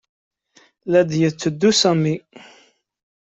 [0.91, 2.15] La d-yetteddu Sami.